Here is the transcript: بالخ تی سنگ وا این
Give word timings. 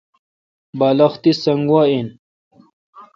بالخ 0.79 1.13
تی 1.21 1.31
سنگ 1.43 1.67
وا 1.71 1.81
این 1.89 2.07